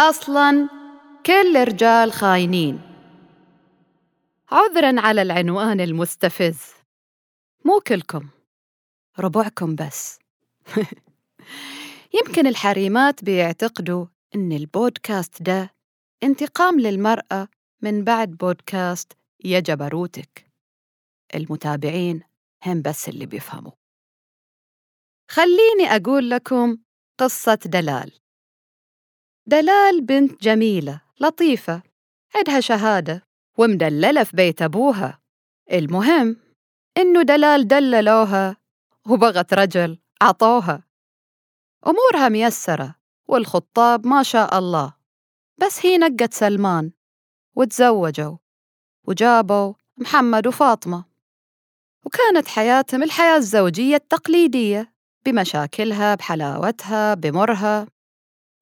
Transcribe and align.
أصلاً 0.00 0.68
كل 1.26 1.56
الرجال 1.56 2.12
خاينين. 2.12 2.80
عذراً 4.50 5.00
على 5.00 5.22
العنوان 5.22 5.80
المستفز. 5.80 6.60
مو 7.64 7.80
كلكم 7.86 8.28
ربعكم 9.18 9.74
بس. 9.74 10.18
يمكن 12.18 12.46
الحريمات 12.46 13.24
بيعتقدوا 13.24 14.06
إن 14.34 14.52
البودكاست 14.52 15.42
ده 15.42 15.70
انتقام 16.22 16.80
للمرأة 16.80 17.48
من 17.82 18.04
بعد 18.04 18.30
بودكاست 18.30 19.12
يا 19.44 19.60
جبروتك. 19.60 20.50
المتابعين 21.34 22.22
هم 22.66 22.82
بس 22.82 23.08
اللي 23.08 23.26
بيفهموا. 23.26 23.72
خليني 25.30 25.96
أقول 25.96 26.30
لكم 26.30 26.78
قصة 27.18 27.58
دلال. 27.64 28.20
دلال 29.50 30.00
بنت 30.00 30.42
جميلة 30.42 31.00
لطيفة 31.20 31.82
عندها 32.34 32.60
شهادة 32.60 33.22
ومدللة 33.58 34.24
في 34.24 34.36
بيت 34.36 34.62
أبوها. 34.62 35.20
المهم 35.72 36.36
إنه 36.96 37.22
دلال 37.22 37.68
دللوها 37.68 38.56
وبغت 39.06 39.54
رجل 39.54 39.98
عطوها 40.22 40.82
أمورها 41.86 42.28
ميسرة 42.28 42.94
والخطاب 43.28 44.06
ما 44.06 44.22
شاء 44.22 44.58
الله. 44.58 44.94
بس 45.58 45.86
هي 45.86 45.98
نقت 45.98 46.34
سلمان 46.34 46.92
وتزوجوا 47.56 48.36
وجابوا 49.04 49.74
محمد 49.96 50.46
وفاطمة. 50.46 51.04
وكانت 52.04 52.48
حياتهم 52.48 53.02
الحياة 53.02 53.36
الزوجية 53.36 53.96
التقليدية 53.96 54.94
بمشاكلها 55.26 56.14
بحلاوتها 56.14 57.14
بمرها. 57.14 57.86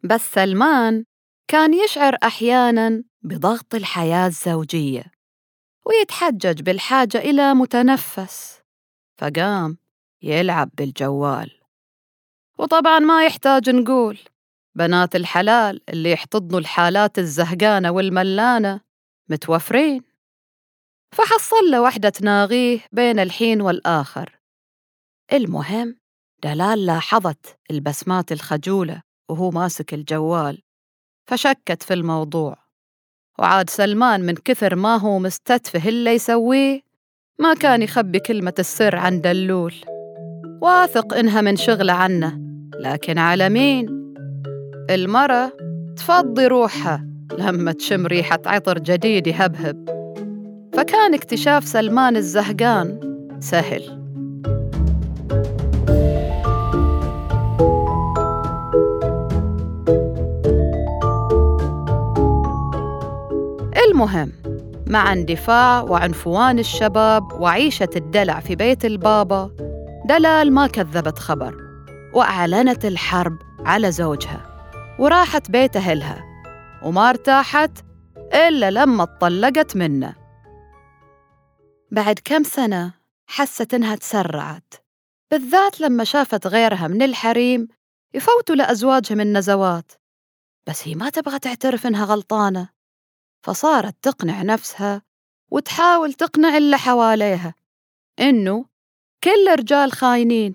بس 0.05 0.21
سلمان 0.21 1.05
كان 1.49 1.75
يشعر 1.75 2.17
أحياناً 2.23 3.05
بضغط 3.23 3.75
الحياة 3.75 4.27
الزوجية 4.27 5.05
ويتحجج 5.87 6.63
بالحاجة 6.63 7.19
إلى 7.19 7.55
متنفس 7.55 8.61
فقام 9.21 9.79
يلعب 10.23 10.71
بالجوال. 10.75 11.61
وطبعاً 12.59 12.99
ما 12.99 13.27
يحتاج 13.27 13.71
نقول 13.71 14.19
بنات 14.75 15.17
الحلال 15.17 15.91
اللي 15.91 16.13
يحتضنوا 16.13 16.61
الحالات 16.61 17.19
الزهقانة 17.19 17.91
والملانة 17.91 18.81
متوفرين. 19.29 20.03
فحصل 21.17 21.71
له 21.71 21.83
وحدة 21.83 22.09
تناغيه 22.09 22.81
بين 22.93 23.19
الحين 23.19 23.61
والآخر. 23.61 24.39
المهم 25.33 25.99
دلال 26.43 26.87
لاحظت 26.87 27.59
البسمات 27.71 28.33
الخجولة 28.33 29.08
وهو 29.29 29.51
ماسك 29.51 29.95
الجوال 29.95 30.63
فشكت 31.27 31.83
في 31.83 31.95
الموضوع. 31.95 32.57
وعاد 33.39 33.71
سلمان 33.71 34.21
من 34.21 34.35
كثر 34.35 34.77
ما 34.77 34.97
هو 34.97 35.19
مستتفه 35.19 35.89
اللي 35.89 36.11
يسويه 36.11 36.81
ما 37.39 37.55
كان 37.55 37.83
يخبي 37.83 38.19
كلمة 38.19 38.55
السر 38.59 38.97
عن 38.97 39.21
دلول. 39.21 39.75
واثق 40.63 41.15
إنها 41.15 41.41
من 41.41 41.57
شغله 41.57 41.93
عنه 41.93 42.39
لكن 42.81 43.19
على 43.19 43.49
مين؟ 43.49 44.15
المرة 44.91 45.53
تفضي 45.97 46.47
روحها 46.47 47.05
لما 47.39 47.73
تشم 47.73 48.07
ريحة 48.07 48.41
عطر 48.47 48.79
جديد 48.79 49.27
يهبهب. 49.27 49.89
فكان 50.75 51.15
اكتشاف 51.15 51.65
سلمان 51.65 52.17
الزهقان 52.17 53.01
سهل. 53.41 53.98
المهم 63.99 64.33
مع 64.87 65.13
اندفاع 65.13 65.81
وعنفوان 65.81 66.59
الشباب 66.59 67.33
وعيشة 67.41 67.89
الدلع 67.97 68.41
في 68.41 68.57
بيت 68.57 68.85
البابا 68.85 69.51
دلال 70.09 70.53
ما 70.53 70.67
كذبت 70.67 71.19
خبر 71.19 71.57
وأعلنت 72.15 72.85
الحرب 72.85 73.39
على 73.61 73.93
زوجها 73.93 74.41
وراحت 74.99 75.51
بيت 75.51 75.77
أهلها 75.77 76.25
وما 76.85 77.11
ارتاحت 77.11 77.71
إلا 78.35 78.71
لما 78.71 79.03
اتطلقت 79.03 79.77
منه. 79.77 80.15
بعد 81.93 82.19
كم 82.25 82.43
سنة 82.43 82.93
حست 83.27 83.75
إنها 83.75 83.97
تسرعت 83.97 84.75
بالذات 85.31 85.81
لما 85.81 86.05
شافت 86.05 86.47
غيرها 86.47 86.89
من 86.89 87.03
الحريم 87.03 87.69
يفوتوا 88.15 88.55
لأزواجهم 88.57 89.21
النزوات 89.21 89.93
بس 90.69 90.89
هي 90.89 90.95
ما 90.95 91.09
تبغى 91.09 91.39
تعترف 91.39 91.87
إنها 91.87 92.05
غلطانة. 92.05 92.78
فصارت 93.49 93.97
تقنع 94.03 94.43
نفسها 94.43 95.03
وتحاول 95.51 96.13
تقنع 96.13 96.57
اللي 96.57 96.79
حواليها 96.79 97.55
إنه 98.21 98.65
كل 99.25 99.49
الرجال 99.49 99.93
خاينين 99.93 100.55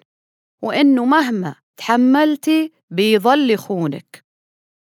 وإنه 0.62 1.06
مهما 1.06 1.56
تحملتي 1.78 2.72
بيظل 2.90 3.52
يخونك. 3.52 4.26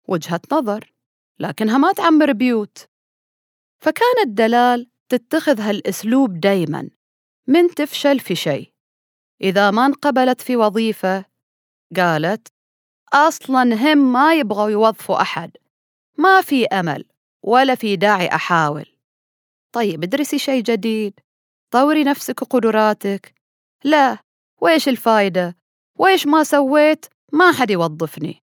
وجهة 0.09 0.41
نظر 0.53 0.93
لكنها 1.39 1.79
ما 1.79 1.93
تعمر 1.93 2.33
بيوت. 2.33 2.89
فكانت 3.79 4.29
دلال 4.29 4.91
تتخذ 5.09 5.61
هالأسلوب 5.61 6.41
دايما 6.41 6.91
من 7.47 7.69
تفشل 7.69 8.21
في 8.21 8.35
شيء. 8.35 8.73
إذا 9.41 9.71
ما 9.71 9.87
انقبلت 9.87 10.41
في 10.41 10.57
وظيفة 10.57 11.25
قالت 11.97 12.49
أصلا 13.13 13.63
هم 13.63 14.13
ما 14.13 14.35
يبغوا 14.35 14.71
يوظفوا 14.71 15.23
أحد 15.23 15.57
ما 16.19 16.41
في 16.41 16.67
أمل. 16.67 17.10
ولا 17.43 17.75
في 17.75 17.97
داعي 17.97 18.27
أحاول. 18.27 18.87
طيب 19.73 20.03
ادرسي 20.03 20.39
شيء 20.39 20.63
جديد. 20.63 21.21
طوري 21.71 22.05
نفسك 22.05 22.43
وقدراتك 22.43 23.35
لا 23.85 24.19
وإيش 24.61 24.89
الفايدة؟ 24.89 25.57
وإيش 25.99 26.27
ما 26.27 26.45
سويت؟ 26.45 27.07
ما 27.33 27.53
حد 27.53 27.71
يوظفني. 27.71 28.43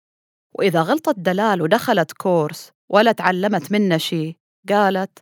وإذا 0.54 0.82
غلطت 0.82 1.20
دلال 1.20 1.62
ودخلت 1.62 2.12
كورس 2.12 2.72
ولا 2.90 3.12
تعلمت 3.12 3.72
منه 3.72 3.98
شيء 3.98 4.36
قالت 4.70 5.20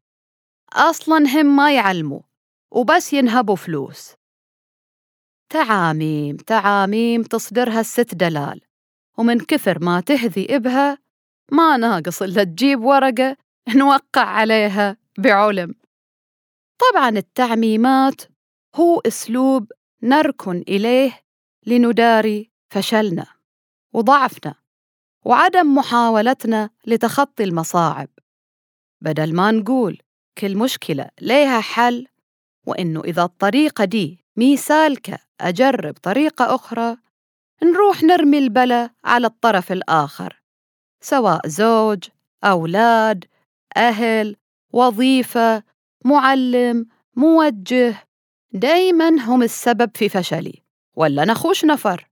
أصلا 0.74 1.18
هم 1.18 1.56
ما 1.56 1.76
يعلموا 1.76 2.22
وبس 2.72 3.14
ينهبوا 3.14 3.56
فلوس. 3.56 4.14
تعاميم 5.50 6.38
تعاميم 6.38 7.24
تصدرها 7.24 7.80
الست 7.80 8.16
دلال. 8.16 8.62
ومن 9.18 9.40
كثر 9.40 9.84
ما 9.84 10.00
تهذي 10.00 10.56
إبها 10.56 10.98
ما 11.52 11.78
ناقص 11.78 12.22
إلا 12.22 12.44
تجيب 12.44 12.84
ورقة 12.84 13.38
نوقع 13.76 14.22
عليها 14.22 14.98
بعلم. 15.18 15.76
طبعا 16.80 17.10
التعميمات 17.10 18.22
هو 18.76 19.00
أسلوب 19.00 19.72
نركن 20.04 20.64
إليه 20.68 21.22
لنداري 21.66 22.52
فشلنا 22.70 23.26
وضعفنا 23.94 24.56
وعدم 25.26 25.76
محاولتنا 25.76 26.70
لتخطي 26.86 27.44
المصاعب. 27.44 28.10
بدل 29.02 29.36
ما 29.36 29.52
نقول 29.52 30.02
كل 30.38 30.58
مشكلة 30.58 31.10
ليها 31.22 31.62
حل 31.62 32.08
وإنه 32.68 33.02
إذا 33.04 33.24
الطريقة 33.24 33.86
دي 33.86 34.26
مي 34.36 34.58
سالكه 34.58 35.20
أجرب 35.42 35.94
طريقة 35.94 36.56
أخرى 36.56 36.98
نروح 37.64 38.04
نرمي 38.04 38.38
البلا 38.38 38.90
على 39.04 39.28
الطرف 39.28 39.72
الآخر 39.72 40.42
سواء 41.02 41.48
زوج 41.48 42.04
أولاد 42.44 43.26
أهل 43.78 44.36
وظيفة 44.74 45.64
معلم 46.06 46.88
موجه 47.16 48.08
دايما 48.52 49.10
هم 49.10 49.44
السبب 49.44 49.98
في 49.98 50.10
فشلي. 50.10 50.64
ولا 50.96 51.26
نخوش 51.26 51.66
نفر. 51.66 52.10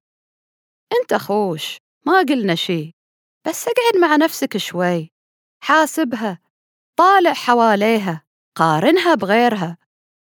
أنت 1.02 1.14
خوش 1.14 1.78
ما 2.06 2.20
قلنا 2.20 2.56
شي. 2.56 2.92
بس 3.48 3.68
اقعد 3.68 4.02
مع 4.02 4.16
نفسك 4.16 4.58
شوي. 4.58 5.12
حاسبها 5.64 6.40
طالع 6.96 7.34
حواليها 7.34 8.24
قارنها 8.56 9.16
بغيرها. 9.16 9.78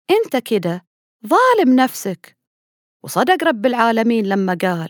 أنت 0.10 0.38
كده 0.38 0.86
ظالم 1.28 1.76
نفسك. 1.76 2.38
وصدق 3.04 3.44
رب 3.44 3.66
العالمين 3.66 4.26
لما 4.26 4.58
قال 4.62 4.90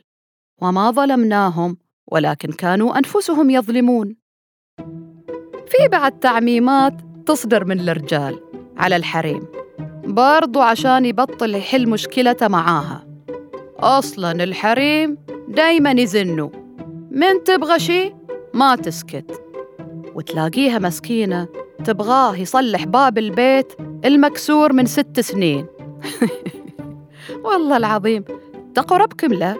وما 0.62 0.92
ظلمناهم 0.92 1.78
ولكن 2.08 2.52
كانوا 2.52 2.98
أنفسهم 2.98 3.50
يظلمون. 3.50 4.18
في 5.70 5.88
بعد 5.92 6.20
تعميمات 6.20 6.94
تصدر 7.26 7.66
من 7.66 7.90
الرجال 7.90 8.40
على 8.78 8.96
الحريم 8.96 9.48
برضو 10.04 10.62
عشان 10.62 11.06
يبطل 11.06 11.56
يحل 11.56 11.90
مشكلته 11.90 12.48
معاها. 12.48 13.08
أصلا 13.80 14.32
الحريم 14.44 15.18
دايما 15.48 15.92
يزنوا 15.92 16.50
من 17.12 17.44
تبغى 17.46 17.80
شي 17.80 18.14
ما 18.54 18.76
تسكت. 18.76 19.42
وتلاقيها 20.16 20.80
مسكينة 20.80 21.48
تبغاه 21.86 22.36
يصلح 22.36 22.86
باب 22.86 23.18
البيت 23.18 23.74
المكسور 24.06 24.74
من 24.74 24.86
ست 24.86 25.20
سنين. 25.20 25.66
والله 27.46 27.78
العظيم 27.78 28.24
اتقوا 28.72 28.98
ربكم 28.98 29.34
له. 29.34 29.58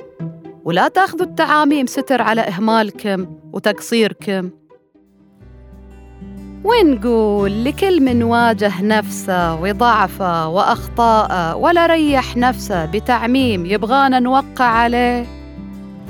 ولا 0.66 0.88
تأخذوا 0.88 1.26
التعاميم 1.26 1.86
ستر 1.86 2.22
على 2.22 2.42
إهمالكم 2.42 3.28
وتقصيركم. 3.54 4.50
ونقول 6.64 7.66
لكل 7.66 8.04
من 8.04 8.24
واجه 8.24 8.82
نفسه 8.82 9.56
وضعفه 9.56 10.48
وأخطاءه 10.48 11.56
ولا 11.56 11.86
ريح 11.86 12.38
نفسه 12.38 12.86
بتعميم 12.86 13.66
يبغانا 13.66 14.20
نوقع 14.20 14.66
عليه؟ 14.66 15.26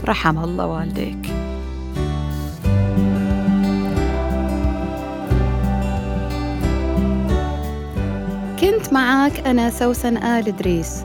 رحم 0.06 0.38
الله 0.44 0.66
والديك. 0.68 1.18
كنت 8.60 8.94
معاك 8.94 9.48
أنا 9.48 9.70
سوسن 9.70 10.18
آل 10.18 10.48
إدريس. 10.48 11.04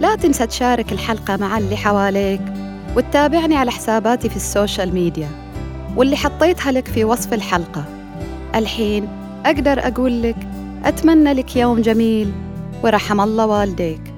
لا 0.00 0.16
تنسى 0.16 0.46
تشارك 0.46 0.92
الحلقة 0.92 1.36
مع 1.36 1.58
اللي 1.58 1.76
حواليك 1.76 2.42
وتتابعني 2.96 3.56
على 3.56 3.70
حساباتي 3.70 4.28
في 4.28 4.36
السوشيال 4.36 4.94
ميديا 4.94 5.28
واللي 5.96 6.16
حطيتها 6.16 6.72
لك 6.72 6.88
في 6.88 7.04
وصف 7.04 7.34
الحلقة. 7.34 8.01
الحين 8.54 9.08
أقدر 9.46 9.78
أقول 9.78 10.22
لك 10.22 10.36
أتمنى 10.84 11.32
لك 11.32 11.56
يوم 11.56 11.80
جميل 11.80 12.32
ورحم 12.82 13.20
الله 13.20 13.46
والديك. 13.46 14.11